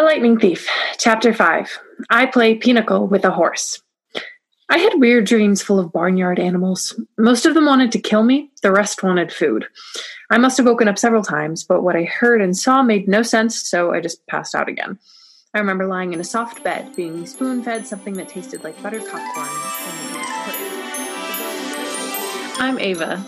[0.00, 0.66] The Lightning Thief,
[0.96, 1.78] Chapter 5.
[2.08, 3.82] I play Pinochle with a horse.
[4.70, 6.98] I had weird dreams full of barnyard animals.
[7.18, 9.66] Most of them wanted to kill me, the rest wanted food.
[10.30, 13.20] I must have woken up several times, but what I heard and saw made no
[13.20, 14.98] sense, so I just passed out again.
[15.52, 19.02] I remember lying in a soft bed, being spoon fed something that tasted like buttered
[19.02, 19.48] popcorn.
[22.58, 23.22] I'm Ava.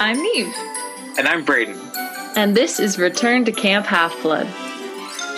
[0.00, 0.54] I'm Neve.
[1.16, 1.80] And I'm Braden.
[2.36, 4.69] And this is Return to Camp Half Blood.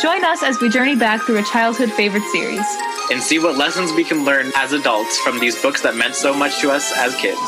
[0.02, 2.66] Join us as we journey back through a childhood favorite series
[3.12, 6.34] and see what lessons we can learn as adults from these books that meant so
[6.34, 7.38] much to us as kids.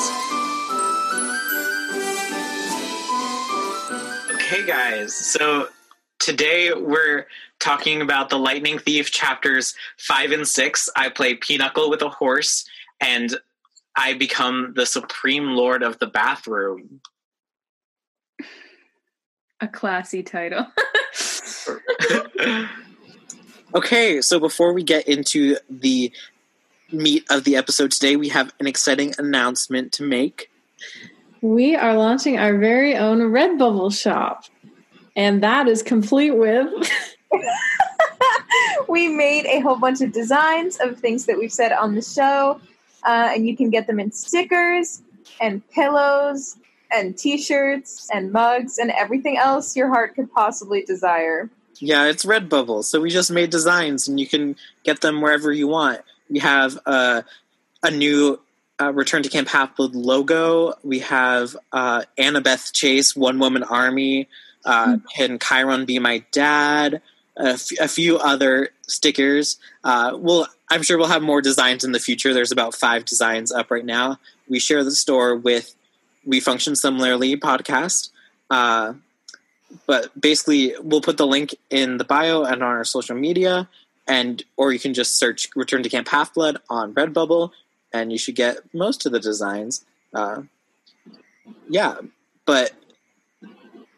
[4.37, 5.69] Okay, guys, so
[6.21, 7.27] today we're
[7.59, 10.89] talking about The Lightning Thief chapters 5 and 6.
[10.95, 12.65] I play Pinochle with a horse,
[13.01, 13.37] and
[13.97, 17.01] I become the supreme lord of the bathroom.
[19.61, 20.67] A classy title.
[23.75, 26.13] okay, so before we get into the
[26.91, 30.51] meat of the episode today, we have an exciting announcement to make.
[31.41, 34.45] We are launching our very own Redbubble shop,
[35.15, 36.69] and that is complete with.
[38.89, 42.61] we made a whole bunch of designs of things that we've said on the show,
[43.05, 45.03] uh, and you can get them in stickers
[45.41, 46.57] and pillows
[46.91, 51.51] and t-shirts and mugs and everything else your heart could possibly desire.
[51.81, 52.85] Yeah, it's Redbubble.
[52.85, 56.01] So we just made designs and you can get them wherever you want.
[56.31, 57.23] We have uh,
[57.83, 58.41] a new
[58.81, 60.75] uh, Return to Camp Half Blood logo.
[60.83, 64.29] We have uh, Annabeth Chase, One Woman Army,
[64.65, 67.03] uh, Can Chiron Be My Dad?
[67.37, 69.59] A, f- a few other stickers.
[69.83, 72.33] Uh, well, I'm sure we'll have more designs in the future.
[72.33, 74.21] There's about five designs up right now.
[74.49, 75.75] We share the store with
[76.27, 78.11] We Function Similarly podcast.
[78.51, 78.95] Uh,
[79.87, 83.69] but basically, we'll put the link in the bio and on our social media,
[84.07, 87.51] and or you can just search "Return to Camp Half Blood" on Redbubble,
[87.93, 89.85] and you should get most of the designs.
[90.13, 90.43] Uh,
[91.69, 91.97] yeah,
[92.47, 92.73] but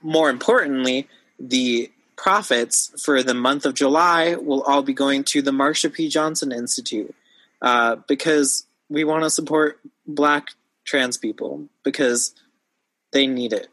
[0.02, 5.50] more importantly, the profits for the month of July will all be going to the
[5.50, 6.08] Marsha P.
[6.08, 7.14] Johnson Institute
[7.60, 10.48] uh, because we want to support Black
[10.86, 12.34] trans people because
[13.12, 13.68] they need it.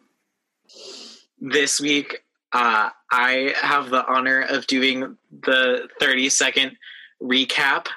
[1.40, 6.78] This week, uh, I have the honor of doing the 30 second
[7.22, 7.88] recap.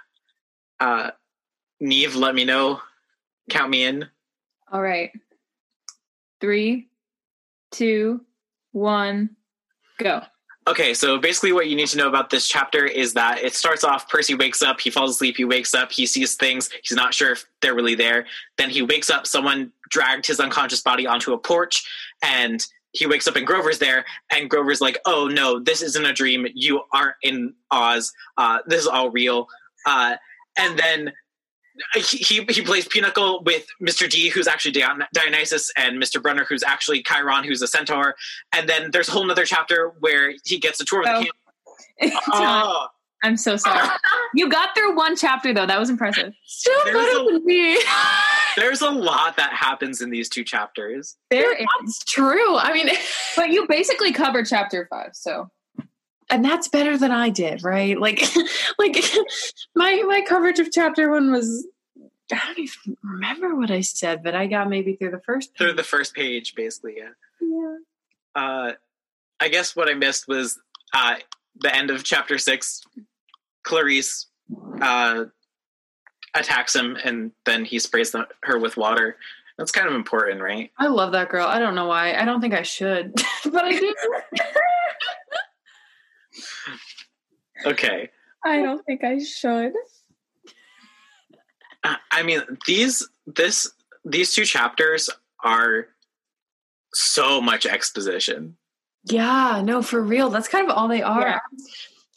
[0.80, 1.10] Uh,
[1.80, 2.80] Neve, let me know.
[3.50, 4.06] Count me in.
[4.72, 5.10] All right.
[6.40, 6.88] Three,
[7.70, 8.20] two,
[8.72, 9.36] one,
[9.98, 10.22] go.
[10.68, 13.84] Okay, so basically, what you need to know about this chapter is that it starts
[13.84, 17.14] off Percy wakes up, he falls asleep, he wakes up, he sees things, he's not
[17.14, 18.26] sure if they're really there.
[18.58, 21.86] Then he wakes up, someone dragged his unconscious body onto a porch,
[22.20, 26.12] and he wakes up and Grover's there, and Grover's like, "Oh no, this isn't a
[26.12, 26.48] dream.
[26.54, 28.12] You aren't in Oz.
[28.36, 29.48] Uh, this is all real."
[29.86, 30.16] Uh,
[30.58, 31.12] and then
[31.94, 34.08] Uh, he, he plays Pinochle with Mr.
[34.08, 36.22] D, who's actually Dion- Dionysus, and Mr.
[36.22, 38.14] Brunner, who's actually Chiron, who's a centaur.
[38.52, 41.22] And then there's a whole other chapter where he gets a tour of the oh.
[42.02, 42.14] camp.
[42.32, 42.86] oh.
[43.22, 43.88] I'm so sorry.
[44.34, 45.66] you got through one chapter though.
[45.66, 46.32] That was impressive.
[46.44, 47.82] Still better than me.
[48.56, 51.16] there's a lot that happens in these two chapters.
[51.30, 52.56] There, that's true.
[52.56, 52.88] I mean,
[53.34, 55.50] but you basically covered chapter five, so
[56.30, 57.98] and that's better than I did, right?
[57.98, 58.22] Like,
[58.78, 59.04] like
[59.74, 61.66] my my coverage of chapter one was.
[62.32, 65.58] I don't even remember what I said, but I got maybe through the first page.
[65.58, 66.96] through the first page, basically.
[66.96, 67.10] Yeah.
[67.40, 67.76] Yeah.
[68.34, 68.72] Uh,
[69.38, 70.58] I guess what I missed was
[70.92, 71.16] uh,
[71.60, 72.82] the end of chapter six.
[73.64, 74.26] Clarisse
[74.80, 75.24] uh,
[76.34, 79.16] attacks him, and then he sprays the, her with water.
[79.58, 80.70] That's kind of important, right?
[80.78, 81.46] I love that girl.
[81.46, 82.14] I don't know why.
[82.14, 83.94] I don't think I should, but I do.
[87.66, 88.10] okay.
[88.44, 89.72] I don't think I should.
[92.10, 93.70] I mean, these this
[94.04, 95.10] these two chapters
[95.42, 95.88] are
[96.94, 98.56] so much exposition.
[99.04, 100.30] Yeah, no, for real.
[100.30, 101.20] That's kind of all they are.
[101.28, 101.38] Yeah.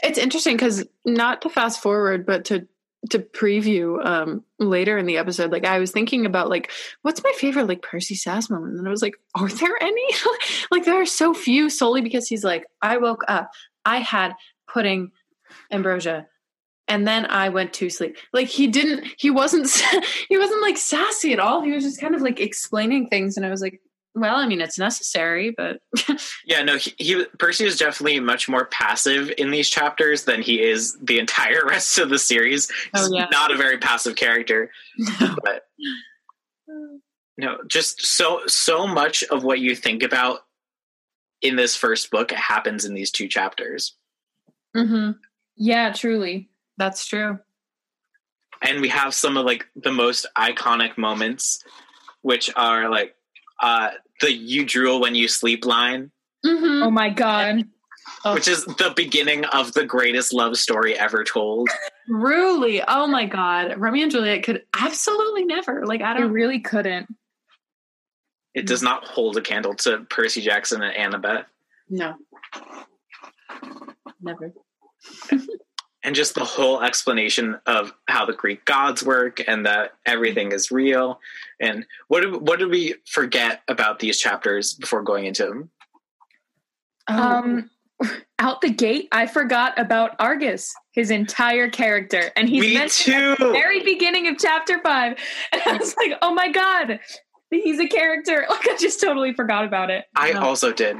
[0.02, 2.68] It's interesting because not to fast forward, but to
[3.12, 6.70] to preview um later in the episode like i was thinking about like
[7.02, 10.06] what's my favorite like percy sass moment and i was like are there any
[10.72, 13.50] like there are so few solely because he's like i woke up
[13.86, 14.34] i had
[14.68, 15.12] pudding
[15.72, 16.28] ambrosia
[16.88, 19.68] and then i went to sleep like he didn't he wasn't
[20.30, 23.46] he wasn't like sassy at all he was just kind of like explaining things and
[23.46, 23.80] i was like
[24.16, 25.82] well, I mean, it's necessary, but
[26.46, 30.62] yeah, no, he, he, Percy is definitely much more passive in these chapters than he
[30.62, 32.72] is the entire rest of the series.
[32.94, 33.28] Oh, He's yeah.
[33.32, 35.36] not a very passive character, no.
[35.44, 35.64] but
[37.38, 40.40] no, just so so much of what you think about
[41.42, 43.96] in this first book happens in these two chapters.
[44.76, 45.12] Mm-hmm.
[45.60, 46.50] Yeah, truly.
[46.78, 47.38] That's true.
[48.62, 51.64] and we have some of like the most iconic moments,
[52.22, 53.16] which are like
[53.62, 53.92] uh,
[54.22, 56.12] the "you drool when you sleep" line,
[56.46, 56.84] Mm-hmm.
[56.84, 57.66] Oh my god.
[58.26, 58.34] Oh.
[58.34, 61.70] which is the beginning of the greatest love story ever told.
[62.08, 62.82] Truly.
[62.88, 63.76] Oh my God.
[63.78, 65.86] Romeo and Juliet could absolutely never.
[65.86, 67.14] Like, I I don't really couldn't.
[68.56, 71.46] It does not hold a candle to Percy Jackson and Annabeth.
[71.90, 72.16] No.
[74.22, 74.54] Never.
[76.04, 80.72] And just the whole explanation of how the Greek gods work and that everything is
[80.72, 81.20] real.
[81.60, 85.70] And what did, what did we forget about these chapters before going into them?
[87.08, 87.70] Um,
[88.38, 93.40] out the gate, I forgot about Argus, his entire character, and he's Me mentioned at
[93.40, 95.18] the very beginning of chapter five,
[95.52, 97.00] and I was like, "Oh my god,
[97.50, 100.06] he's a character!" Like I just totally forgot about it.
[100.16, 100.42] I No.
[100.42, 100.98] also did.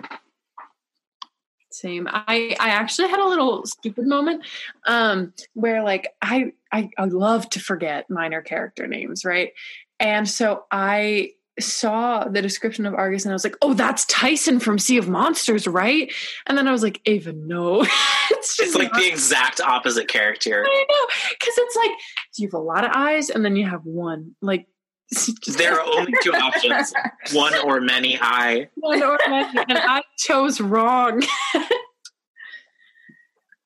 [1.72, 2.08] Same.
[2.12, 4.44] I I actually had a little stupid moment
[4.88, 9.52] um where like I I I love to forget minor character names, right?
[10.00, 14.60] And so I saw the description of Argus and I was like, "Oh, that's Tyson
[14.62, 16.12] from Sea of Monsters, right?"
[16.48, 17.82] And then I was like, "Ava, no."
[18.32, 20.64] it's just It's like not- the exact opposite character.
[20.66, 21.08] I know
[21.40, 21.92] cuz it's like
[22.38, 24.36] you have a lot of eyes and then you have one.
[24.42, 24.68] Like
[25.58, 26.94] There are only two options
[27.34, 28.70] one or many I.
[28.76, 31.24] one or many, and I chose wrong.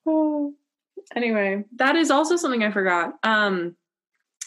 [0.06, 0.54] oh.
[1.14, 3.12] Anyway, that is also something I forgot.
[3.22, 3.76] Um,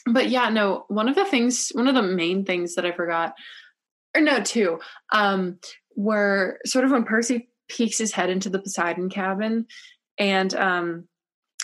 [0.08, 3.36] but yeah, no, one of the things, one of the main things that I forgot,
[4.16, 4.80] or no, two,
[5.14, 5.60] um,
[5.96, 9.68] were sort of when Percy peeks his head into the Poseidon cabin,
[10.18, 11.08] and um,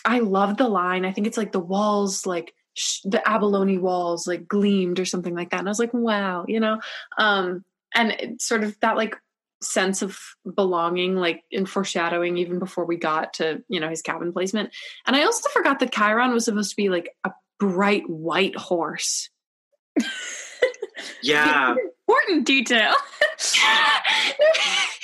[0.05, 1.05] I love the line.
[1.05, 5.35] I think it's like the walls, like sh- the abalone walls, like gleamed or something
[5.35, 5.59] like that.
[5.59, 6.79] And I was like, wow, you know,
[7.17, 7.63] um,
[7.95, 9.15] and it sort of that like
[9.61, 10.19] sense of
[10.55, 14.69] belonging like in foreshadowing even before we got to you know his cabin placement
[15.07, 19.29] and i also forgot that chiron was supposed to be like a bright white horse
[21.21, 21.75] Yeah.
[22.07, 22.93] Important detail.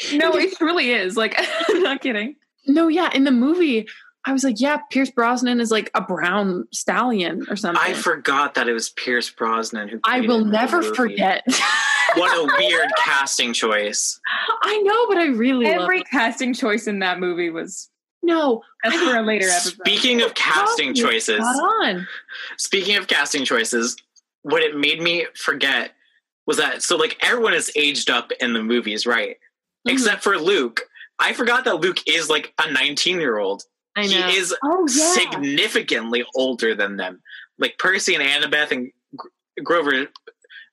[0.13, 1.15] no, it truly is.
[1.17, 1.35] Like,
[1.69, 2.35] I'm not kidding.
[2.67, 3.87] no yeah in the movie
[4.29, 8.53] i was like yeah pierce brosnan is like a brown stallion or something I forgot
[8.55, 10.95] that it was Pierce Brosnan who I will it in the never movie.
[10.95, 11.43] forget
[12.15, 14.19] What a weird casting choice.
[14.63, 17.89] i know but i really Every love casting choice in that movie was
[18.23, 19.73] no that's for a later episode.
[19.85, 22.07] Speaking of casting Spot choices, on
[22.57, 23.95] speaking of casting choices,
[24.43, 25.91] what it made me forget
[26.47, 29.37] was that so like everyone is aged up in the movies, right?
[29.87, 29.93] Mhm.
[29.93, 30.81] Except for Luke.
[31.19, 33.63] I forgot that Luke is like a 19 year old.
[33.95, 35.13] I He is oh yeah.
[35.13, 37.21] significantly older than them.
[37.57, 38.91] Like Percy and Annabeth and
[39.63, 40.07] Grover.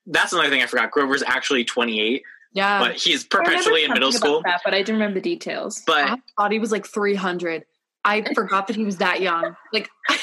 [0.06, 0.90] That's another thing I forgot.
[0.90, 2.22] Grover's actually 28,
[2.52, 4.42] yeah but he's I perpetually in middle school.
[4.44, 5.82] that, but I didn't remember the details.
[5.86, 7.64] But I thought he was like 300.
[8.04, 9.56] I forgot that he was that young.
[9.72, 9.90] Like,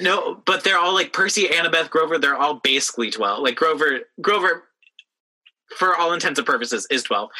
[0.00, 2.18] no, but they're all like Percy, Annabeth, Grover.
[2.18, 3.42] They're all basically 12.
[3.42, 4.64] Like Grover, Grover,
[5.76, 7.30] for all intents and purposes, is 12.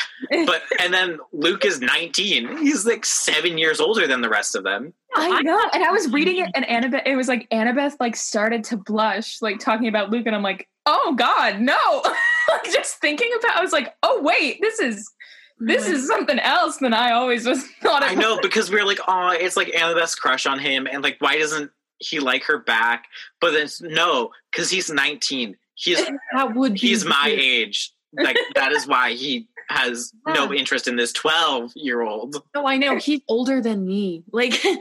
[0.47, 2.59] But and then Luke is 19.
[2.59, 4.93] He's like seven years older than the rest of them.
[5.15, 7.03] I know, and I was reading it, and Annabeth.
[7.05, 10.69] It was like Annabeth like started to blush, like talking about Luke, and I'm like,
[10.87, 12.03] oh God, no!
[12.49, 15.11] like just thinking about, I was like, oh wait, this is
[15.59, 16.07] this is mm-hmm.
[16.07, 18.03] something else than I always was thought.
[18.03, 21.03] I It know because we are like, oh, it's like Annabeth's crush on him, and
[21.03, 23.05] like, why doesn't he like her back?
[23.41, 25.57] But then it's- no, because he's 19.
[25.75, 25.99] He's
[26.35, 26.81] that would be.
[26.81, 27.93] he's my age.
[28.13, 32.43] Like that is why he has no interest in this 12 year old.
[32.55, 32.97] No, I know.
[32.97, 34.25] He's older than me.
[34.33, 34.75] Like, he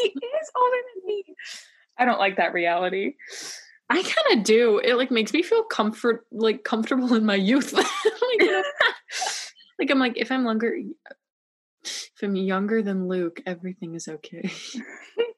[0.00, 1.24] is older than me.
[1.96, 3.14] I don't like that reality.
[3.90, 4.78] I kind of do.
[4.78, 7.72] It like makes me feel comfort, like comfortable in my youth.
[7.72, 7.86] like,
[8.38, 8.62] you know,
[9.78, 10.76] like I'm like, if I'm younger,
[11.84, 14.50] if I'm younger than Luke, everything is okay.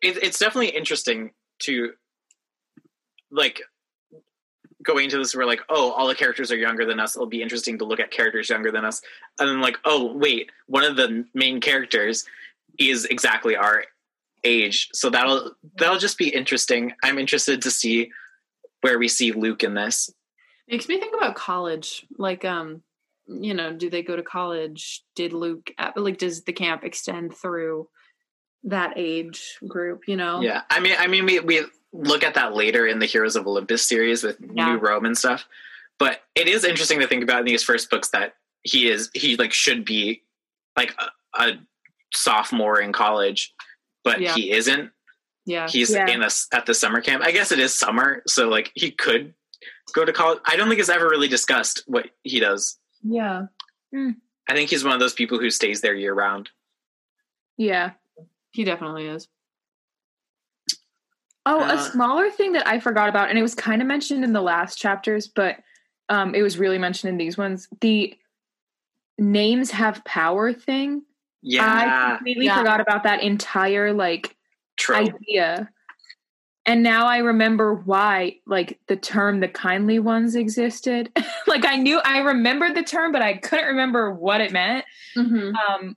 [0.03, 1.93] It, it's definitely interesting to
[3.31, 3.61] like
[4.83, 5.35] going into this.
[5.35, 7.17] We're like, oh, all the characters are younger than us.
[7.17, 9.03] It'll be interesting to look at characters younger than us,
[9.39, 12.25] and then like, oh, wait, one of the main characters
[12.79, 13.85] is exactly our
[14.45, 14.89] age.
[14.93, 16.93] So that'll that'll just be interesting.
[17.03, 18.11] I'm interested to see
[18.81, 20.11] where we see Luke in this.
[20.69, 22.07] Makes me think about college.
[22.17, 22.83] Like, um,
[23.27, 25.03] you know, do they go to college?
[25.15, 27.89] Did Luke like does the camp extend through
[28.65, 30.03] that age group?
[30.07, 33.07] You know, Yeah, I mean, I mean, we we look at that later in the
[33.07, 34.73] Heroes of Olympus series with Yeah.
[34.73, 35.47] New Rome and stuff.
[35.99, 39.37] But it is interesting to think about in these first books that he is he
[39.37, 40.23] like should be
[40.77, 41.53] like a, a
[42.15, 43.53] sophomore in college,
[44.05, 44.35] but Yeah.
[44.35, 44.91] he isn't.
[45.47, 45.69] yeah.
[45.69, 46.07] He's Yeah.
[46.09, 47.25] in a s at the summer camp.
[47.25, 49.35] I guess it is summer, so like he could
[49.93, 50.41] go to college.
[50.47, 52.79] I don't think it's ever really discussed what he does.
[53.03, 53.47] Yeah.
[53.93, 54.11] Hmm.
[54.49, 56.51] I think he's one of those people who stays there year round.
[57.57, 57.93] Yeah.
[58.53, 59.29] He definitely is.
[61.47, 64.25] Oh, Uh, a smaller thing that I forgot about, and it was kind of mentioned
[64.25, 65.57] in the last chapters, but
[66.09, 67.69] um, it was really mentioned in these ones.
[67.81, 68.15] The
[69.19, 71.03] names have power thing.
[71.43, 72.59] Yeah, I completely Yeah.
[72.59, 74.37] forgot about that entire like
[74.77, 74.97] true.
[74.97, 75.71] idea.
[76.67, 81.11] And now I remember why like the term the kindly ones existed.
[81.47, 84.85] like I knew I remembered the term, but I couldn't remember what it meant.
[85.17, 85.55] Mm-hmm.
[85.57, 85.97] Um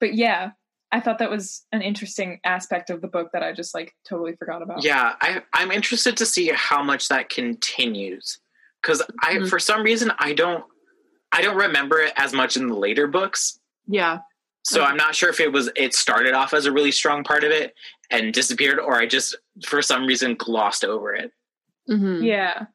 [0.00, 0.52] but yeah,
[0.92, 4.36] I thought that was an interesting aspect of the book that I just like totally
[4.36, 4.84] forgot about.
[4.84, 8.38] Yeah, I, I'm interested to see how much that continues
[8.82, 9.48] because I, Mhm.
[9.48, 10.64] for some reason, I don't,
[11.32, 13.58] I don't remember it as much in the later books.
[13.86, 14.18] Yeah.
[14.64, 14.90] So Okay.
[14.90, 17.50] I'm not sure if it was it started off as a really strong part of
[17.50, 17.74] it
[18.10, 19.34] and disappeared, or I just
[19.64, 21.32] for some reason glossed over it.
[21.90, 22.22] Mm-hmm.
[22.22, 22.66] Yeah.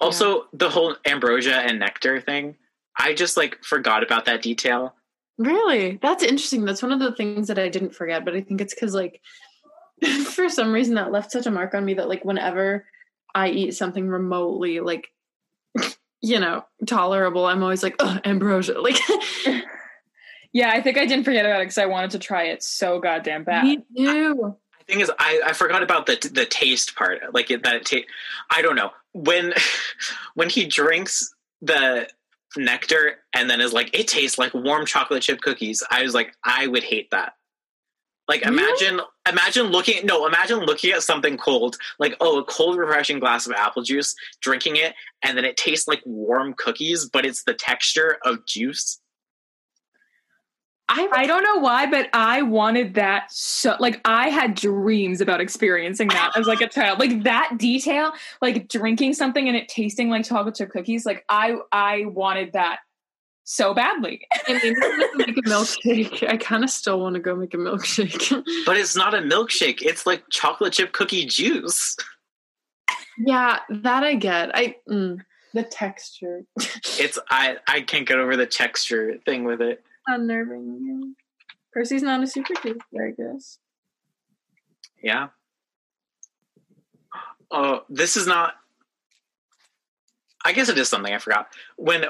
[0.00, 2.56] Also, the whole ambrosia and nectar thing,
[2.98, 4.95] I just like forgot about that detail.
[5.38, 5.98] Really?
[6.00, 6.64] That's interesting.
[6.64, 9.20] That's one of the things that I didn't forget, but I think it's because, like,
[10.24, 12.86] for some reason that left such a mark on me that, like, whenever
[13.34, 15.08] I eat something remotely, like,
[16.22, 18.74] you know, tolerable, I'm always like, oh, ambrosia.
[18.80, 18.98] Like,
[20.52, 22.98] Yeah, I think I didn't forget about it because I wanted to try it so
[22.98, 23.64] goddamn bad.
[23.64, 24.56] me too.
[24.78, 27.20] The thing is, I, I forgot about the the taste part.
[27.34, 28.08] Like that, it ta-
[28.50, 29.52] I don't know when
[30.34, 32.08] when he drinks the
[32.56, 35.82] nectar and then is like, it tastes like warm chocolate chip cookies.
[35.90, 37.34] I was like, I would hate that.
[38.28, 38.58] Like Really?
[38.58, 43.46] imagine imagine looking no imagine looking at something cold like oh a cold refreshing glass
[43.46, 47.54] of apple juice drinking it and then it tastes like warm cookies but it's the
[47.54, 49.00] texture of juice
[50.88, 55.40] I, I don't know why, but I wanted that so like I had dreams about
[55.40, 57.00] experiencing that as like a child.
[57.00, 61.56] Like that detail, like drinking something and it tasting like chocolate chip cookies, like I
[61.72, 62.78] I wanted that
[63.42, 64.26] so badly.
[64.46, 64.74] I mean,
[65.16, 66.28] make a milkshake.
[66.28, 68.44] I kind of still want to go make a milkshake.
[68.66, 71.96] but it's not a milkshake it's like chocolate chip cookie juice
[73.18, 74.54] yeah, that I get.
[74.54, 75.18] I mm,
[75.54, 76.42] the texture
[77.00, 80.80] it's i i can't get over the texture thing with it unnerving.
[80.82, 81.16] You.
[81.72, 83.58] Percy's not a super taster, I guess.
[85.02, 85.28] Yeah.
[87.50, 88.54] Oh, this is not.
[90.44, 91.48] I guess it is something I forgot.
[91.76, 92.04] When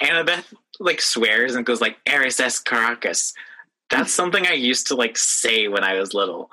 [0.00, 3.34] Annabeth like swears and goes like "Eris es Caracas,"
[3.90, 6.50] that's something I used to like say when I was little.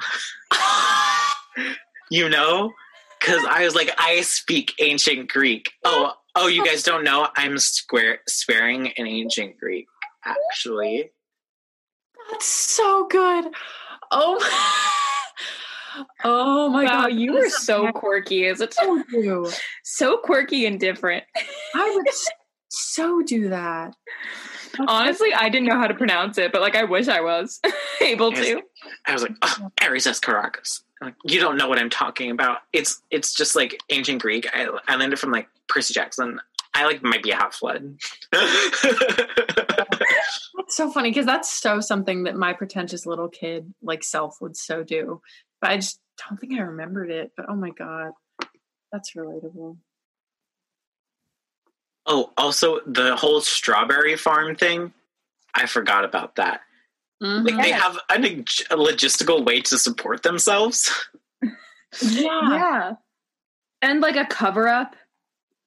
[2.10, 2.74] you know,
[3.20, 5.72] because I was like, I speak ancient Greek.
[5.84, 7.28] Oh, oh, you guys don't know?
[7.36, 9.88] I'm square swearing in ancient Greek.
[10.26, 11.12] Actually,
[12.32, 13.46] That's so good.
[14.12, 14.38] Oh,
[16.24, 19.04] oh my wow, god, you were so quirky as a child.
[19.10, 19.52] so do.
[19.84, 21.24] So quirky and different.
[21.76, 22.08] I would
[22.70, 23.96] so do that.
[24.88, 27.60] Honestly, I didn't know how to pronounce it, but like I wish I was
[28.02, 28.62] able to.
[29.08, 30.84] I was like, oh, Ares es Caracas.
[31.02, 32.60] Like, you don't know what I'm talking about.
[32.72, 34.48] It's it's just like ancient Greek.
[34.54, 36.40] I, I learned it from like Percy Jackson.
[36.74, 37.98] I like might be a half flood.
[40.60, 44.58] That's so funny because that's so something that my pretentious little kid like self would
[44.58, 45.22] so do.
[45.62, 47.32] But I just don't think I remembered it.
[47.38, 48.12] But oh my god,
[48.92, 49.78] that's relatable.
[52.06, 54.92] oh, also the whole strawberry farm thing.
[55.56, 56.62] I forgot about that.
[57.24, 57.46] Mhm.
[57.50, 60.92] Like they have a, a logistical way to support themselves.
[61.42, 61.50] yeah.
[62.02, 62.92] Yeah.
[63.82, 64.96] And like a cover up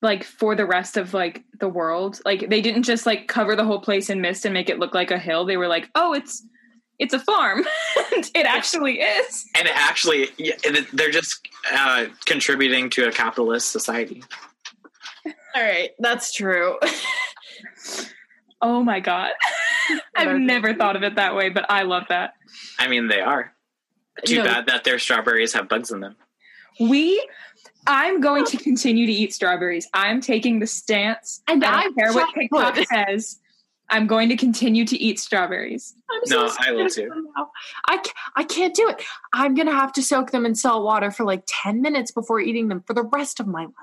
[0.02, 2.20] like for the rest of like the world.
[2.24, 4.94] Like they didn't just like cover the whole place in mist and make it look
[4.94, 5.44] like a hill.
[5.46, 6.44] They were like, "Oh, it's
[6.98, 7.64] it's a farm."
[8.34, 9.44] It actually is.
[9.58, 10.54] and it actually, yeah,
[10.92, 14.22] they're just uh, contributing to a capitalist society.
[15.54, 16.78] All right, that's true.
[18.64, 19.32] Oh my god.
[20.16, 22.34] I've never thought of it that way, but I love that.
[22.78, 23.52] I mean, they are.
[24.24, 26.14] Too No, bad that their strawberries have bugs in them.
[26.78, 27.26] We
[27.86, 29.88] I'm going to continue to eat strawberries.
[29.94, 31.42] I'm taking the stance.
[31.48, 33.38] And I I don't care what TikTok says.
[33.90, 35.94] I'm going to continue to eat strawberries.
[36.10, 37.10] I'm No, so I will too.
[37.88, 38.02] I,
[38.36, 39.02] I can't do it.
[39.34, 42.40] I'm going to have to soak them in salt water for like 10 minutes before
[42.40, 43.74] eating them for the rest of my life.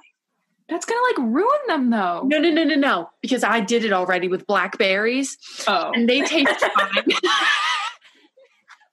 [0.68, 2.22] That's gonna like ruin them though.
[2.28, 3.10] No, no, no, no, no.
[3.24, 5.36] Because I did it already with blackberries
[5.68, 5.92] Oh.
[5.96, 7.04] and they taste fine.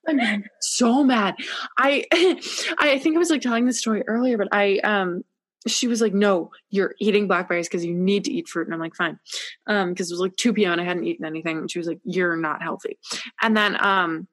[0.09, 1.37] I'm so mad.
[1.79, 2.05] I
[2.79, 5.25] I think I was like telling this story earlier, but I um
[5.67, 8.81] she was like, "No, you're eating blackberries because you need to eat fruit." And I'm
[8.81, 9.19] like, "Fine,"
[9.67, 10.73] um because it was like 2 p.m.
[10.73, 11.59] and I hadn't eaten anything.
[11.59, 12.99] And she was like, "You're not healthy,"
[13.43, 14.29] and then um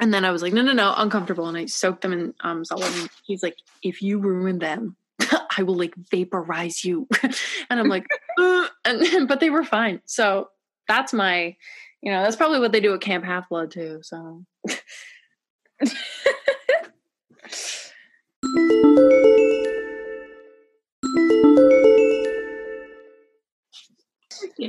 [0.00, 2.64] and then I was like, "No, no, no, uncomfortable," and I soaked them in um
[2.64, 3.00] salt water.
[3.00, 4.96] And he's like, "If you ruin them."
[5.58, 8.06] I will like vaporize you, and I'm like,
[8.38, 10.00] "Uh," and but they were fine.
[10.04, 10.50] So
[10.86, 11.56] that's my,
[12.02, 14.00] you know, that's probably what they do at Camp Half Blood too.
[14.02, 14.44] So.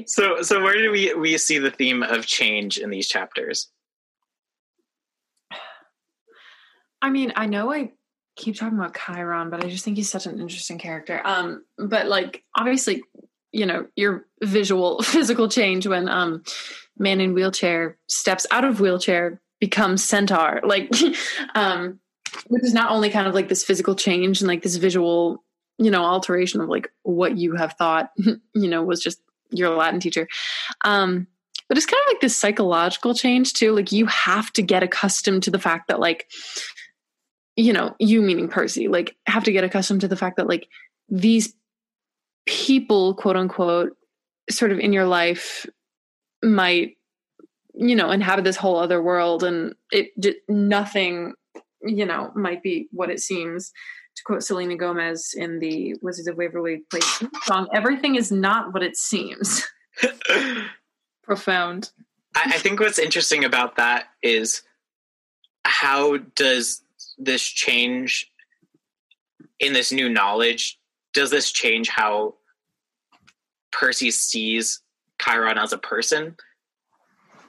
[0.05, 3.69] So, so where do we we see the theme of change in these chapters?
[7.01, 7.91] I mean, I know I
[8.35, 11.21] keep talking about Chiron, but I just think he's such an interesting character.
[11.23, 13.03] Um, but like obviously,
[13.51, 16.43] you know, your visual physical change when um
[16.99, 20.61] man in wheelchair steps out of wheelchair becomes centaur.
[20.65, 20.91] Like
[21.55, 21.99] um
[22.47, 25.43] which is not only kind of like this physical change and like this visual,
[25.77, 28.11] you know, alteration of like what you have thought,
[28.53, 29.19] you know, was just
[29.51, 30.27] your Latin teacher.
[30.85, 31.27] Um,
[31.67, 33.73] but it's kind of like this psychological change too.
[33.73, 36.29] Like you have to get accustomed to the fact that like,
[37.55, 40.67] you know, you meaning Percy, like have to get accustomed to the fact that like
[41.09, 41.53] these
[42.45, 43.95] people, quote unquote,
[44.49, 45.67] sort of in your life
[46.43, 46.97] might,
[47.73, 51.33] you know, inhabit this whole other world and it just nothing,
[51.81, 53.71] you know, might be what it seems
[54.19, 58.83] to quote Selena Gomez in the Wizards of Waverly Place song, everything is not what
[58.83, 59.65] it seems.
[61.23, 61.91] Profound.
[62.35, 64.61] I, I think what's interesting about that is
[65.63, 66.81] how does
[67.17, 68.29] this change
[69.59, 70.79] in this new knowledge?
[71.13, 72.35] Does this change how
[73.71, 74.81] Percy sees
[75.21, 76.35] Chiron as a person?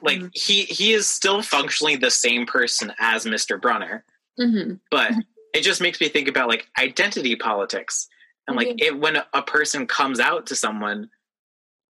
[0.01, 0.27] Like mm-hmm.
[0.33, 3.61] he he is still functionally the same person as Mr.
[3.61, 4.03] Brunner,
[4.39, 4.75] mm-hmm.
[4.89, 5.11] but
[5.53, 8.07] it just makes me think about like identity politics
[8.47, 8.95] and like mm-hmm.
[8.95, 11.09] it, when a person comes out to someone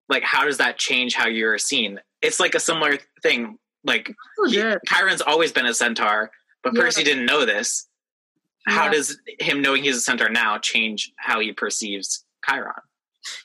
[0.10, 4.50] like how does that change how you're seen it's like a similar thing like oh,
[4.50, 6.32] he, chiron's always been a centaur
[6.64, 6.82] but yeah.
[6.82, 7.88] percy didn't know this
[8.68, 8.74] yeah.
[8.74, 12.74] how does him knowing he's a centaur now change how he perceives chiron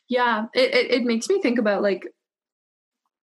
[0.09, 2.07] yeah it, it, it makes me think about like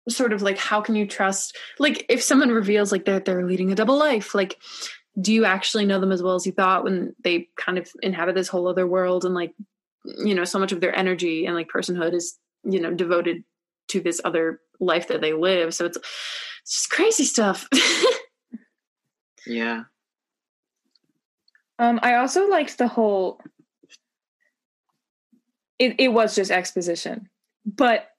[0.10, 3.72] sort of like how can you trust like if someone reveals like that they're leading
[3.72, 4.58] a double life like
[5.20, 8.36] do you actually know them as well as you thought when they kind of inhabit
[8.36, 9.54] this whole other world and like
[10.24, 13.44] you know so much of their energy and like personhood is you know devoted
[13.88, 15.74] to this other life that they live.
[15.74, 17.68] So it's, it's just crazy stuff.
[19.50, 19.84] Yeah.
[21.80, 23.40] Um i also liked the whole
[25.80, 27.30] it, it was just exposition
[27.66, 28.10] but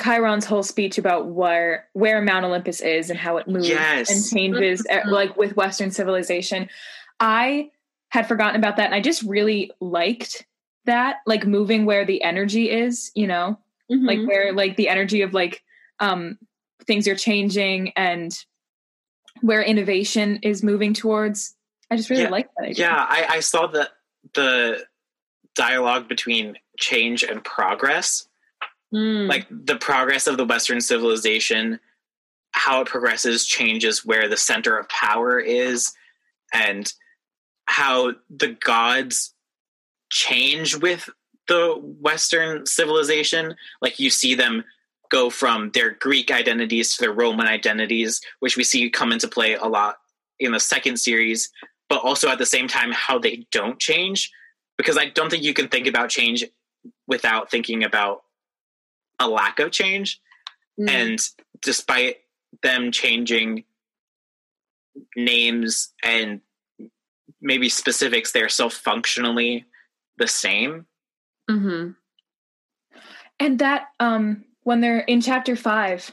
[0.00, 4.10] Chiron's whole speech about where where Mount Olympus is and how it moves yes.
[4.10, 5.10] and changes eh, mm-hmm.
[5.10, 6.68] like with Western civilization.
[7.20, 7.70] I
[8.08, 10.46] had forgotten about that and I just really liked
[10.86, 13.58] that, like moving where the energy is, you know,
[13.90, 14.04] mm-hmm.
[14.04, 15.62] like where like the energy of like
[16.00, 16.38] um
[16.86, 18.36] things are changing and
[19.42, 21.54] where innovation is moving towards.
[21.90, 22.70] I just really yeah, like that.
[22.70, 22.86] Idea.
[22.86, 23.88] Yeah, I, I saw the
[24.34, 24.84] the
[25.54, 28.26] dialogue between change and progress
[28.94, 29.28] Mm.
[29.28, 31.80] Like the progress of the Western civilization,
[32.52, 35.92] how it progresses changes where the center of power is,
[36.52, 36.92] and
[37.66, 39.34] how the gods
[40.10, 41.08] change with
[41.48, 43.56] the Western civilization.
[43.82, 44.64] Like you see them
[45.10, 49.54] go from their Greek identities to their Roman identities, which we see come into play
[49.54, 49.96] a lot
[50.38, 51.50] in the second series,
[51.88, 54.30] but also at the same time how they don't change.
[54.76, 56.44] Because I don't think you can think about change
[57.06, 58.23] without thinking about
[59.18, 60.20] a lack of change.
[60.78, 60.90] Mm.
[60.90, 61.18] And
[61.62, 62.16] despite
[62.62, 63.64] them changing
[65.16, 66.40] names and
[67.40, 69.66] maybe specifics, they're still functionally
[70.18, 70.86] the same.
[71.50, 71.90] Mm-hmm.
[73.40, 76.10] And that, um, when they're in chapter five,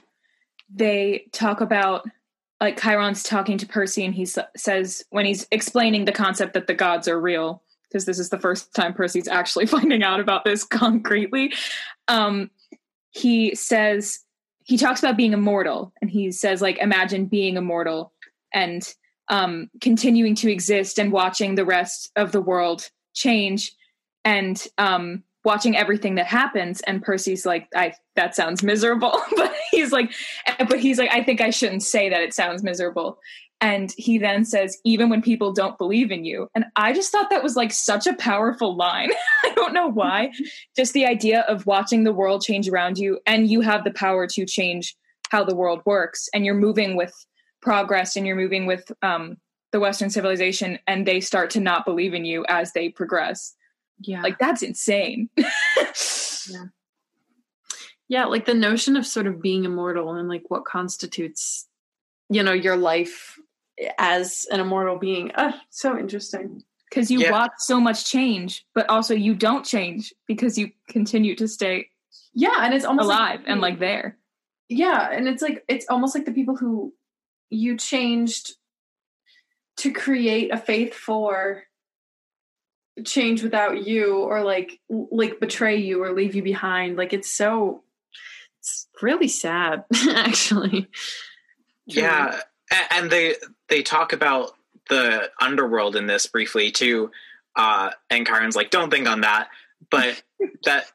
[0.74, 2.06] they talk about
[2.60, 6.68] like Chiron's talking to Percy, and he s- says when he's explaining the concept that
[6.68, 10.46] the gods are real, because this is the first time Percy's actually finding out about
[10.46, 11.54] this concretely.
[12.08, 12.52] Um,
[13.12, 14.20] he says
[14.64, 18.14] he talks about being immortal and he says like imagine being immortal
[18.54, 18.94] and
[19.30, 23.74] um, continuing to exist and watching the rest of the world change
[24.26, 26.82] and um, watching everything that happens.
[26.82, 30.12] And percy's like i that sounds miserable but he's like
[30.60, 33.20] but he's like i think i shouldn't say that it sounds miserable
[33.62, 36.50] and he then says, even when people don't believe in you.
[36.56, 39.12] And I just thought that was like such a powerful line.
[39.44, 40.32] I don't know why.
[40.76, 44.26] just the idea of watching the world change around you and you have the power
[44.28, 44.96] to change
[45.30, 46.28] how the world works.
[46.34, 47.14] And you're moving with
[47.62, 49.38] progress and you're moving with um,
[49.72, 53.56] the Western civilization and they start to not believe in you as they progress.
[54.00, 54.24] Yeah.
[54.24, 55.30] Like that's insane.
[55.38, 56.66] yeah.
[58.10, 61.68] Yeah, like the notion of sort of being immortal and like what constitutes
[62.32, 63.38] you know your life
[63.98, 65.32] as an immortal being.
[65.38, 66.64] Oh, so interesting.
[66.90, 67.32] Because you yeah.
[67.32, 71.88] watch so much change, but also you don't change because you continue to stay
[72.34, 74.18] yeah, and it's almost alive like, and like there.
[74.70, 76.94] yeah, and it's like it's almost like the people who
[77.50, 78.54] you changed
[79.78, 81.64] to create a faith for
[83.06, 87.84] change without you or like like betray you or leave you behind like it's so
[88.60, 90.88] it's really sad actually
[91.86, 92.42] yeah
[92.92, 93.36] and they
[93.70, 94.52] they talk about
[94.90, 97.12] the underworld in this briefly too
[97.56, 99.50] uh and chiron's like don't think on that
[99.90, 100.22] but
[100.66, 100.86] that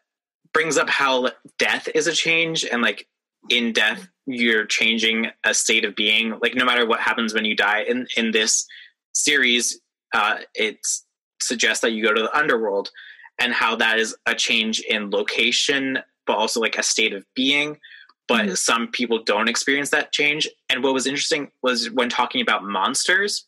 [0.52, 3.06] brings up how death is a change and like
[3.48, 6.38] in death you're changing a state of being.
[6.42, 8.66] Like no matter what happens when you die in in this
[9.14, 9.80] series
[10.12, 11.06] uh it's
[11.40, 12.90] suggests that you go to the underworld
[13.38, 17.78] and how that is a change in location but also like a state of being
[18.28, 18.54] but mm-hmm.
[18.54, 23.46] some people don't experience that change and what was interesting was when talking about monsters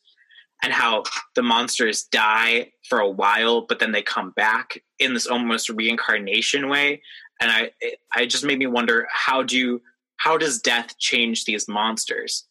[0.62, 5.26] and how the monsters die for a while but then they come back in this
[5.26, 7.00] almost reincarnation way
[7.40, 7.70] and i
[8.12, 9.82] i just made me wonder how do you,
[10.16, 12.46] how does death change these monsters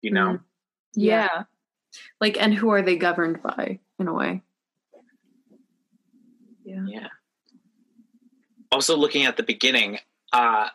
[0.00, 1.00] you know mm-hmm.
[1.00, 1.28] yeah.
[1.32, 1.42] yeah
[2.20, 4.42] like and who are they governed by in a way
[6.64, 6.84] yeah.
[6.86, 7.08] Yeah.
[8.70, 9.98] Also, looking at the beginning,
[10.32, 10.68] uh,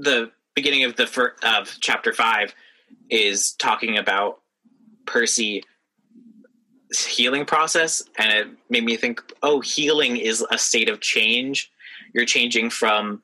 [0.00, 2.54] the beginning of the fir- of chapter five
[3.08, 4.40] is talking about
[5.06, 5.62] Percy
[7.06, 11.70] healing process and it made me think oh healing is a state of change.
[12.12, 13.22] You're changing from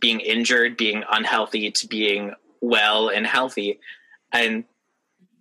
[0.00, 3.80] being injured being unhealthy to being well and healthy.
[4.32, 4.64] And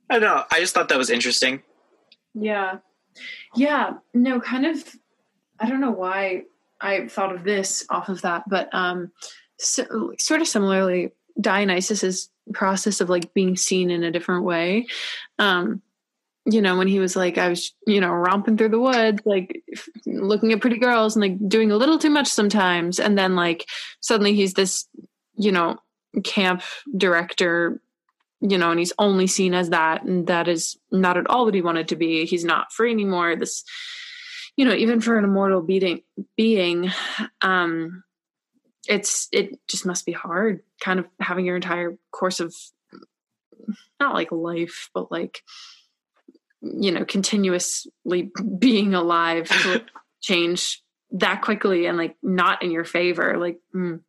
[0.10, 1.64] i don't know i just thought that was interesting.
[2.34, 2.80] Yeah.
[3.56, 4.84] Yeah no kind of
[5.60, 6.44] I don't know why
[6.80, 9.12] I thought of this off of that, but um,
[9.58, 14.88] so, sort of similarly, Dionysus's process of like being seen in a different way.
[15.40, 15.82] Um,
[16.46, 19.64] you know, when he was like, I was, you know, romping through the woods, like
[20.06, 23.00] looking at pretty girls and like doing a little too much sometimes.
[23.00, 23.68] And then like
[24.00, 24.88] suddenly he's this,
[25.36, 25.78] you know,
[26.24, 26.62] camp
[26.96, 27.82] director,
[28.40, 30.04] you know, and he's only seen as that.
[30.04, 32.26] And that is not at all what he wanted to be.
[32.26, 33.36] He's not free anymore.
[33.36, 33.66] This,
[34.58, 36.02] you know even for an immortal being
[36.36, 36.92] being
[37.42, 38.04] um
[38.88, 42.56] it's it just must be hard kind of having your entire course of
[44.00, 45.44] not like life but like
[46.62, 49.84] you know continuously being alive to
[50.22, 54.00] change that quickly and like not in your favor like mm.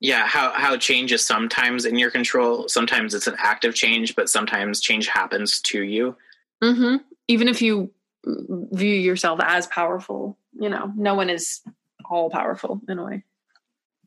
[0.00, 4.28] yeah how how change is sometimes in your control sometimes it's an active change but
[4.28, 6.16] sometimes change happens to you
[6.62, 6.96] mm-hmm.
[7.28, 7.90] even if you
[8.26, 10.38] view yourself as powerful.
[10.58, 11.60] You know, no one is
[12.08, 13.24] all powerful in a way.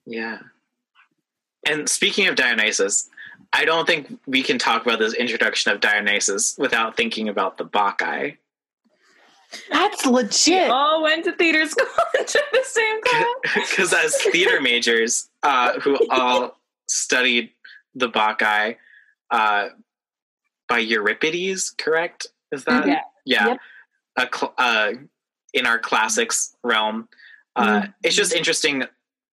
[0.08, 0.40] Yeah.
[1.68, 3.10] And speaking of Dionysus,
[3.54, 7.66] I don't think we can talk about this introduction of Dionysus without thinking about the
[7.66, 8.38] Bacchae.
[9.70, 10.68] That's legit.
[10.68, 11.88] We all went to theater school
[12.20, 13.26] at the same time.
[13.56, 17.52] Because as theater majors uh, who all studied
[17.96, 18.78] the Bacchae
[19.30, 19.70] uh,
[20.68, 22.28] by Euripides, correct?
[22.52, 22.88] Is that?
[22.88, 23.02] Yeah.
[23.26, 23.48] Yeah.
[23.48, 23.58] Yep
[24.18, 24.94] a cl- uh,
[25.54, 27.08] in our classics realm.
[27.56, 27.92] Uh, mm-hmm.
[28.04, 28.84] It's just interesting.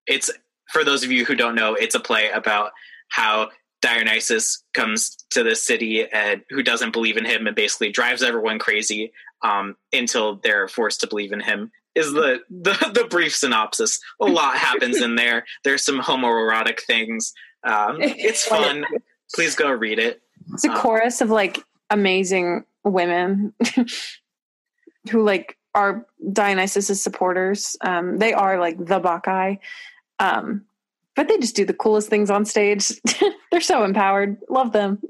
[0.06, 0.30] It's
[0.72, 2.72] for those of you who don't know, it's a play about
[3.08, 3.50] how
[3.80, 8.58] Dionysus comes to the city and who doesn't believe in him and basically drives everyone
[8.58, 11.70] crazy um, until they're forced to believe in him.
[11.94, 14.00] Is the, the the brief synopsis?
[14.20, 15.44] A lot happens in there.
[15.62, 17.34] There's some homoerotic things.
[17.62, 18.84] Um, it's fun.
[19.34, 20.22] Please go read it.
[20.52, 23.52] It's a um, chorus of like amazing women
[25.10, 27.76] who like are Dionysus's supporters.
[27.80, 29.58] Um, they are like the Bacchae.
[30.18, 30.64] Um,
[31.16, 32.92] but they just do the coolest things on stage.
[33.52, 34.38] They're so empowered.
[34.48, 35.00] Love them.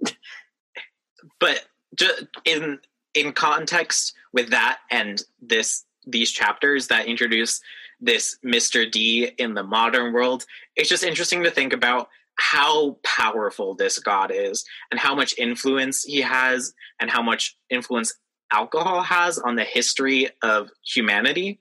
[1.41, 1.65] But
[1.97, 2.79] just in
[3.15, 7.61] in context with that and this these chapters that introduce
[8.01, 8.91] this Mr.
[8.91, 10.45] D in the modern world,
[10.77, 16.03] it's just interesting to think about how powerful this god is and how much influence
[16.03, 18.13] he has and how much influence
[18.53, 21.61] alcohol has on the history of humanity.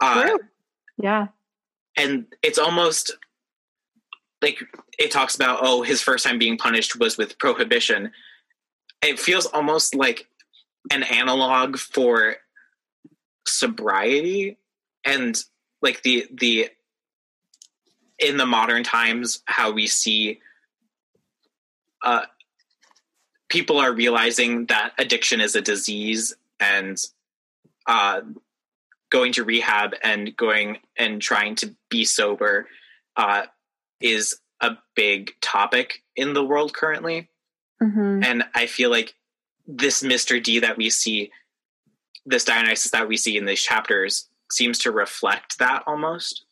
[0.00, 0.38] Uh,
[0.98, 1.28] yeah.
[1.96, 3.16] And it's almost
[4.42, 4.58] like
[4.98, 8.12] it talks about, oh, his first time being punished was with prohibition.
[9.02, 10.26] It feels almost like
[10.90, 12.36] an analog for
[13.46, 14.58] sobriety
[15.04, 15.42] and
[15.82, 16.68] like the the
[18.18, 20.40] in the modern times how we see
[22.04, 22.24] uh
[23.48, 26.98] people are realizing that addiction is a disease and
[27.86, 28.20] uh,
[29.10, 32.68] going to rehab and going and trying to be sober
[33.16, 33.42] uh,
[34.00, 37.28] is a big topic in the world currently.
[37.82, 38.22] Mm-hmm.
[38.24, 39.14] And I feel like
[39.66, 40.42] this Mr.
[40.42, 41.30] D that we see,
[42.24, 46.44] this Dionysus that we see in these chapters, seems to reflect that almost.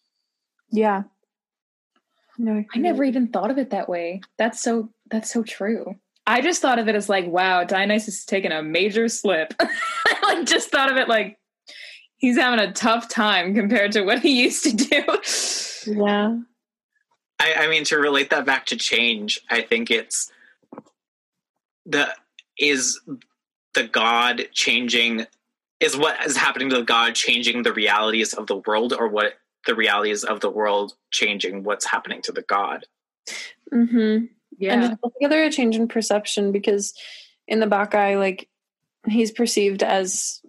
[0.70, 1.04] Yeah.
[2.38, 4.20] No, I never even thought of it that way.
[4.36, 5.96] That's so that's so true.
[6.26, 9.54] I just thought of it as like, wow, Dionysus has taken a major slip.
[9.60, 11.38] I like just thought of it like
[12.18, 15.94] he's having a tough time compared to what he used to do.
[16.00, 16.38] Yeah.
[17.40, 20.30] I, I mean, to relate that back to change, I think it's
[21.86, 22.08] the
[22.58, 23.00] is
[23.74, 25.26] the god changing
[25.80, 29.34] is what is happening to the god changing the realities of the world, or what
[29.66, 32.84] the realities of the world changing what's happening to the god.
[33.72, 34.26] Mm-hmm.
[34.58, 34.72] Yeah.
[34.72, 36.92] And there's altogether a change in perception because
[37.46, 38.48] in the Bacchae, like
[39.06, 40.40] he's perceived as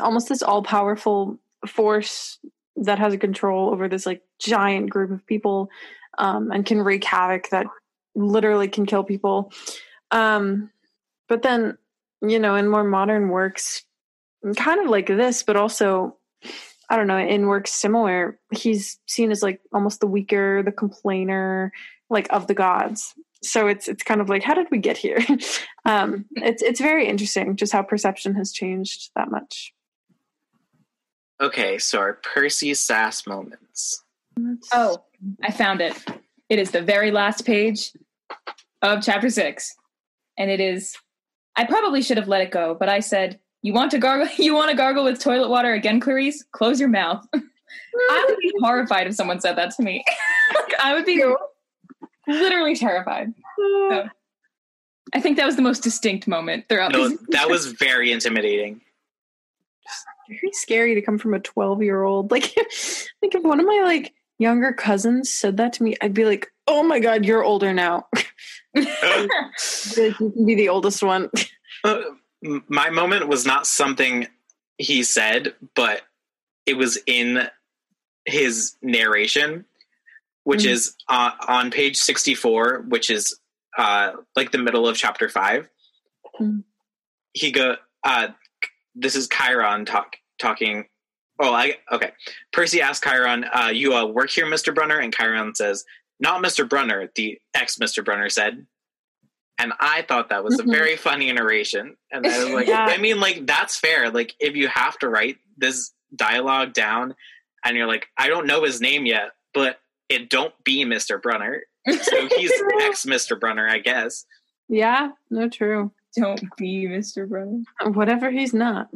[0.00, 2.38] almost this all powerful force
[2.76, 5.70] that has a control over this like giant group of people
[6.18, 7.66] um, and can wreak havoc that
[8.14, 9.52] literally can kill people.
[10.10, 10.70] Um,
[11.28, 11.78] but then,
[12.22, 13.82] you know, in more modern works,
[14.56, 16.16] kind of like this, but also,
[16.90, 21.72] I don't know, in works similar, he's seen as like almost the weaker, the complainer,
[22.10, 23.14] like of the gods.
[23.44, 25.18] So it's it's kind of like, how did we get here?
[25.84, 29.72] um, it's it's very interesting just how perception has changed that much.
[31.40, 34.02] Okay, so our Percy Sass moments.
[34.72, 35.04] Oh,
[35.42, 35.96] I found it.
[36.48, 37.92] It is the very last page
[38.82, 39.74] of chapter six.
[40.36, 40.96] And it is
[41.56, 44.54] I probably should have let it go, but I said, You want to gargle you
[44.54, 46.44] want to gargle with toilet water again, Clarisse?
[46.52, 47.26] Close your mouth.
[47.34, 50.04] I would be horrified if someone said that to me.
[50.54, 51.22] like, I would be
[52.26, 53.32] literally terrified.
[53.58, 54.08] So,
[55.14, 58.80] I think that was the most distinct moment throughout No, that was very intimidating.
[60.28, 62.44] very scary to come from a 12 year old like
[63.22, 66.50] like if one of my like younger cousins said that to me i'd be like
[66.66, 68.06] oh my god you're older now.
[68.74, 69.30] Be like,
[69.96, 71.30] you can be the oldest one.
[71.84, 72.00] Uh,
[72.66, 74.26] my moment was not something
[74.78, 76.00] he said, but
[76.64, 77.46] it was in
[78.24, 79.66] his narration,
[80.44, 80.70] which Mhm.
[80.70, 83.38] is uh, on page 64, which is
[83.76, 85.68] uh, like the middle of chapter 5.
[86.40, 86.62] Mhm.
[87.32, 88.28] He go, uh,
[88.94, 90.88] this is Chiron talk, talking.
[91.40, 92.12] Oh, I okay.
[92.52, 95.84] Percy asks Chiron, uh, "You uh, work here, Mister Brunner?" And Chiron says,
[96.20, 98.64] "Not Mister Brunner." The ex Mister Brunner said,
[99.58, 100.68] and I thought that was Mhm.
[100.68, 101.96] a very funny narration.
[102.12, 102.84] And I was like, Yeah.
[102.86, 104.10] I mean, like that's fair.
[104.10, 107.16] Like if you have to write this dialogue down,
[107.64, 109.80] and you're like, I don't know his name yet, but
[110.14, 114.24] it don't be Mister Brunner, so he's ex Mister Brunner, I guess.
[114.68, 117.28] yeah no true Don't be Mr.
[117.28, 117.60] Brother.
[117.92, 118.88] whatever he's not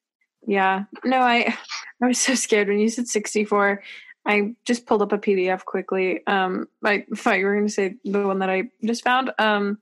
[0.46, 1.56] yeah no i
[2.02, 3.82] i was so scared when you said 64
[4.26, 7.94] i just pulled up a pdf quickly um i thought you were going to say
[8.04, 9.78] the one that i just found um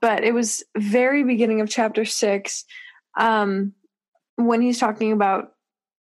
[0.00, 2.64] but it was very beginning of chapter six
[3.18, 3.72] um
[4.36, 5.54] when he's talking about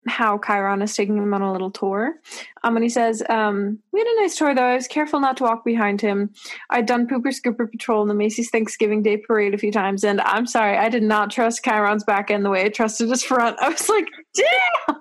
[0.09, 2.15] how Chiron is taking him on a little tour.
[2.63, 4.63] Um, and he says, um, We had a nice tour, though.
[4.63, 6.31] I was careful not to walk behind him.
[6.69, 10.19] I'd done Pooper Scooper Patrol in the Macy's Thanksgiving Day Parade a few times, and
[10.21, 13.57] I'm sorry, I did not trust Chiron's back end the way I trusted his front.
[13.61, 14.97] I was like, Damn!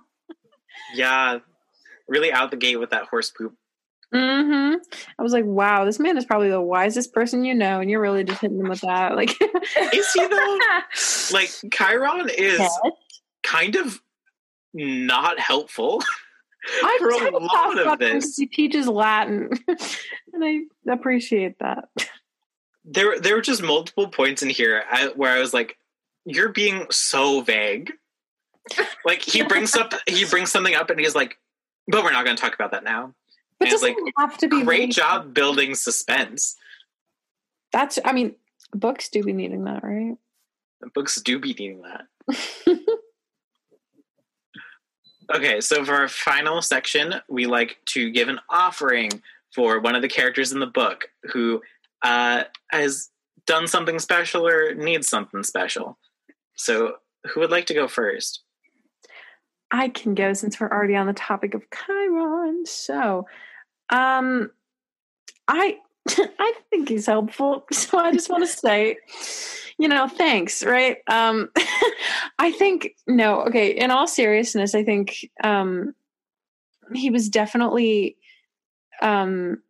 [0.95, 1.39] Yeah,
[2.09, 3.55] really out the gate with that horse poop.
[4.13, 4.75] hmm
[5.19, 8.01] I was like, Wow, this man is probably the wisest person you know, and you're
[8.01, 9.17] really just hitting him with that.
[9.17, 9.31] Like,
[9.93, 10.59] Is he though?
[11.33, 12.61] like Chiron is
[13.43, 14.01] kind of
[14.79, 16.03] not helpful.
[16.83, 18.37] I for a lot of this.
[18.37, 19.51] He teaches Latin,
[20.33, 20.61] and I
[20.91, 21.89] appreciate that.
[22.85, 24.83] there there were just multiple points in here
[25.15, 25.77] where I was like,
[26.25, 27.93] "You're being so vague."
[29.05, 31.39] Like he brings up he brings something up and he's like,
[31.87, 33.15] "But we're not going to talk about that now."
[33.59, 36.57] But it's doesn't like, have to be Great really- job building suspense.
[37.73, 38.35] That's, I mean,
[38.73, 40.17] books do be needing that, right?
[40.81, 42.07] The books do be needing that.
[45.35, 49.23] Okay, so for our final section, we like to give an offering
[49.55, 51.61] for one of the characters in the book who
[52.03, 53.11] uh, has
[53.47, 55.99] done something special or needs something special.
[56.55, 56.95] So,
[57.27, 58.43] who would like to go first?
[59.71, 62.65] I can go since we're already on the topic of Chiron.
[62.65, 63.27] So,
[63.91, 64.51] um,
[65.47, 65.79] I
[66.39, 67.67] I think he's helpful.
[67.73, 68.97] So I just want to say,
[69.79, 70.65] you know, thanks.
[70.65, 70.99] Right?
[71.07, 71.51] Um,
[72.39, 73.43] I think no.
[73.43, 73.71] Okay.
[73.71, 75.95] In all seriousness, I think um,
[76.95, 78.17] he was definitely
[79.01, 79.63] um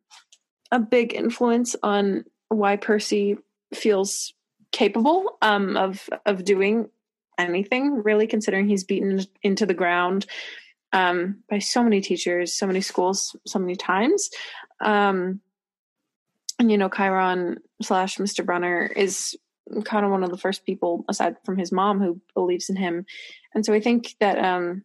[0.70, 3.36] a big influence on why Percy
[3.74, 4.32] feels
[4.72, 6.88] capable um of of doing
[7.38, 10.26] anything really considering he's beaten into the ground
[10.92, 14.30] um, by so many teachers so many schools so many times
[14.80, 15.40] um,
[16.58, 19.36] and you know chiron slash mr brunner is
[19.84, 23.04] kind of one of the first people aside from his mom who believes in him
[23.54, 24.82] and so i think that um,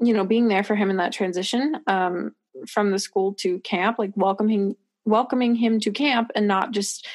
[0.00, 2.34] you know being there for him in that transition um,
[2.66, 7.06] from the school to camp, like welcoming welcoming him to camp and not just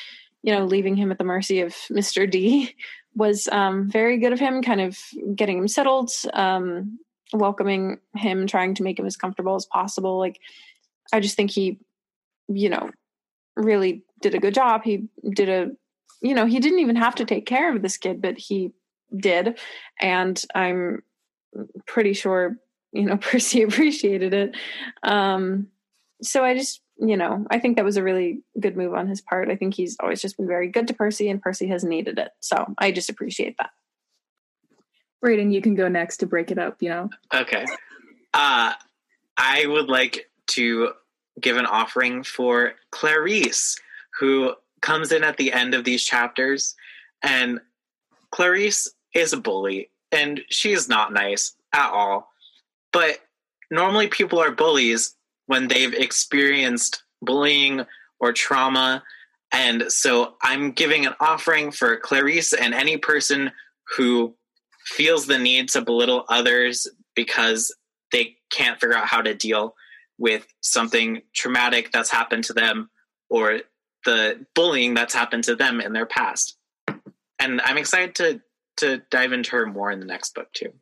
[0.44, 2.30] you know leaving him at the mercy of Mr.
[2.30, 2.76] D
[3.16, 5.00] was um, very good of him, kind of
[5.36, 7.00] getting him settled, um,
[7.32, 10.20] welcoming him, trying to make him as comfortable as possible.
[10.20, 10.38] Like
[11.14, 11.80] I just think he,
[12.50, 12.92] you know,
[13.56, 14.84] really did a good job.
[14.84, 15.72] He did a,
[16.22, 18.72] you know, he didn't even have to take care of this kid, but he
[19.16, 19.60] did,
[20.02, 21.04] and I'm
[21.86, 22.58] pretty sure
[22.92, 24.56] you know Percy appreciated it.
[25.04, 25.68] Um,
[26.22, 29.22] so I just you know I think that was a really good move on his
[29.22, 29.50] part.
[29.50, 32.32] I think he's always just been very good to Percy, and Percy has needed it.
[32.40, 33.72] So I just appreciate that.
[35.22, 36.78] Braden, you can go next to break it up.
[36.82, 37.10] You know.
[37.34, 37.66] Okay.
[38.34, 38.74] Uh,
[39.38, 40.92] I would like to
[41.42, 43.78] give an offering for Clarisse,
[44.20, 46.76] who comes in at the end of these chapters,
[47.22, 47.60] and
[48.34, 52.32] Clarisse is a bully, and she is not nice at all.
[52.92, 53.20] But
[53.72, 55.16] normally people are bullies
[55.48, 57.86] when they've experienced bullying
[58.20, 59.04] or trauma.
[59.52, 63.52] And so I'm giving an offering for Clarisse and any person
[63.96, 64.34] who
[64.86, 67.74] feels the need to belittle others because
[68.12, 69.76] they can't figure out how to deal
[70.18, 72.90] with something traumatic that's happened to them
[73.30, 73.62] or
[74.06, 76.58] the bullying that's happened to them in their past.
[77.40, 78.42] And I'm excited to
[78.78, 80.74] to dive into her more in the next book too.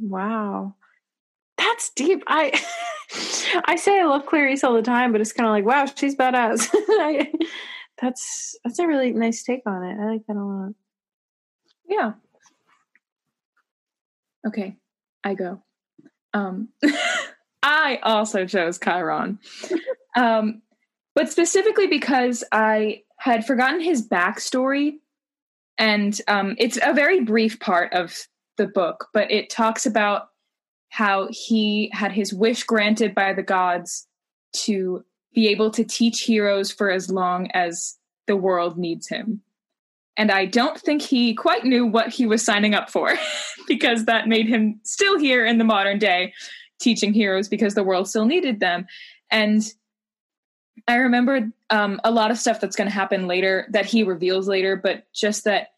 [0.00, 0.74] Wow
[1.58, 2.22] that's deep.
[2.26, 2.52] I
[3.66, 6.16] I say I love Clarisse all the time, but it's kind of like, wow, she's
[6.16, 6.70] badass.
[6.74, 7.30] I,
[8.00, 9.98] that's that's a really nice take on it.
[10.00, 10.74] I like that a lot.
[11.86, 12.12] Yeah.
[14.46, 14.76] Okay,
[15.24, 15.62] I go.
[16.32, 16.68] Um,
[17.62, 19.38] I also chose Chiron,
[20.16, 20.62] um,
[21.14, 24.98] but specifically because I had forgotten his backstory,
[25.76, 28.16] and um, it's a very brief part of
[28.56, 30.28] the book, but it talks about
[30.90, 34.06] how he had his wish granted by the gods
[34.52, 39.42] to be able to teach heroes for as long as the world needs him.
[40.16, 43.14] And I don't think he quite knew what he was signing up for
[43.68, 46.32] because that made him still here in the modern day
[46.80, 48.86] teaching heroes because the world still needed them.
[49.30, 49.62] And
[50.86, 54.48] I remember um, a lot of stuff that's going to happen later that he reveals
[54.48, 55.68] later, but just that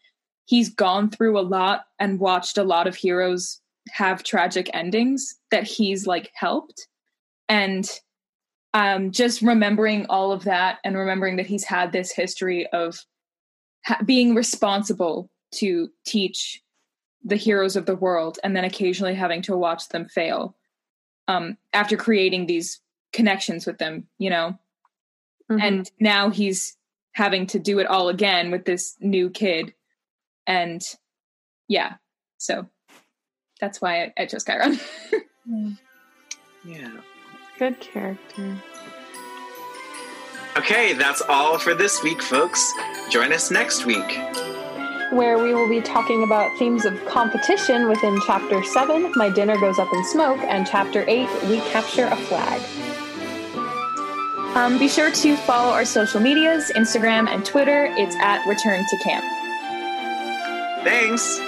[0.45, 5.63] he's gone through a lot and watched a lot of heroes have tragic endings that
[5.63, 6.87] he's like helped
[7.49, 7.89] and
[8.73, 13.03] um just remembering all of that and remembering that he's had this history of
[13.85, 16.61] ha- being responsible to teach
[17.23, 20.55] the heroes of the world and then occasionally having to watch them fail
[21.27, 22.81] um after creating these
[23.13, 24.57] connections with them you know
[25.51, 25.61] mm-hmm.
[25.61, 26.77] and now he's
[27.13, 29.73] having to do it all again with this new kid
[30.47, 30.81] and
[31.67, 31.95] yeah
[32.37, 32.67] so
[33.61, 34.79] that's why I, I chose Chiron.
[36.65, 36.91] yeah.
[37.57, 38.57] Good character.
[40.57, 42.73] Okay, that's all for this week, folks.
[43.09, 44.19] Join us next week.
[45.11, 49.77] Where we will be talking about themes of competition within Chapter 7, My Dinner Goes
[49.77, 52.61] Up in Smoke, and Chapter 8, We Capture a Flag.
[54.55, 57.87] Um, be sure to follow our social medias Instagram and Twitter.
[57.91, 59.25] It's at Return to Camp.
[60.85, 61.39] Thanks.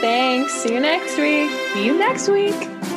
[0.00, 0.52] Thanks.
[0.54, 1.50] See you next week.
[1.74, 2.91] See you next week.